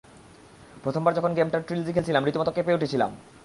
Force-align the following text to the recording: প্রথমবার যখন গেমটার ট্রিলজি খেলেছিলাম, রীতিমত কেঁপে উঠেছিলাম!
প্রথমবার 0.83 1.13
যখন 1.13 1.31
গেমটার 1.33 1.65
ট্রিলজি 1.67 1.91
খেলেছিলাম, 1.93 2.23
রীতিমত 2.25 2.49
কেঁপে 2.49 2.77
উঠেছিলাম! 2.77 3.11